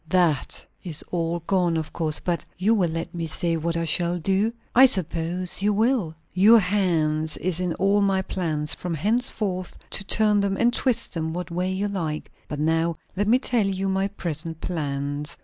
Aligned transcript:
"That 0.09 0.65
is 0.83 1.03
all 1.11 1.41
gone, 1.45 1.77
of 1.77 1.93
course. 1.93 2.19
But" 2.19 2.43
"You 2.57 2.73
will 2.73 2.89
let 2.89 3.13
me 3.13 3.27
say 3.27 3.55
what 3.55 3.75
you 3.75 3.85
shall 3.85 4.17
do?" 4.17 4.51
"I 4.73 4.87
suppose 4.87 5.61
you 5.61 5.73
will." 5.75 6.15
"Your 6.33 6.57
hand 6.57 7.37
is 7.39 7.59
in 7.59 7.75
all 7.75 8.01
my 8.01 8.23
plans, 8.23 8.73
from 8.73 8.95
henceforth, 8.95 9.77
to 9.91 10.03
turn 10.03 10.39
them 10.39 10.57
and 10.57 10.73
twist 10.73 11.13
them 11.13 11.33
what 11.33 11.51
way 11.51 11.71
you 11.71 11.87
like. 11.87 12.31
But 12.47 12.59
now 12.59 12.97
let 13.15 13.27
me 13.27 13.37
tell 13.37 13.67
you 13.67 13.89
my 13.89 14.07
present 14.07 14.59
plans. 14.59 15.37